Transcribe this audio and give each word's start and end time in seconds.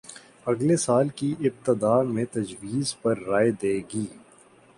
اگلے 0.47 0.75
سال 0.77 1.09
کی 1.17 1.29
ابتدا 1.39 2.01
میں 2.13 2.25
تجویز 2.31 2.95
پر 3.01 3.19
رائے 3.27 3.51
دے 3.61 3.79
گی 3.93 4.05